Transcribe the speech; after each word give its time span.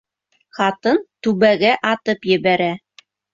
Ҡатын 0.59 0.97
түбәгә 1.27 1.75
атып 1.91 2.27
ебәрә. 2.31 2.73